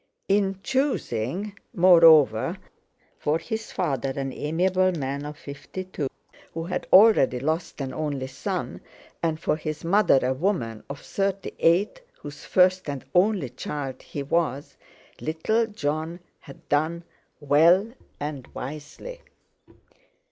In 0.27 0.59
choosing, 0.63 1.53
moreover, 1.75 2.57
for 3.19 3.37
his 3.37 3.71
father 3.71 4.09
an 4.09 4.33
amiable 4.33 4.91
man 4.91 5.25
of 5.27 5.37
fifty 5.37 5.83
two, 5.83 6.09
who 6.55 6.63
had 6.63 6.87
already 6.91 7.39
lost 7.39 7.79
an 7.81 7.93
only 7.93 8.25
son, 8.25 8.81
and 9.21 9.39
for 9.39 9.55
his 9.57 9.83
mother 9.85 10.17
a 10.23 10.33
woman 10.33 10.83
of 10.89 11.01
thirty 11.01 11.51
eight, 11.59 12.01
whose 12.17 12.45
first 12.45 12.89
and 12.89 13.05
only 13.13 13.49
child 13.49 14.01
he 14.01 14.23
was, 14.23 14.75
little 15.19 15.67
Jon 15.67 16.19
had 16.39 16.67
done 16.67 17.03
well 17.39 17.93
and 18.19 18.47
wisely. 18.55 19.21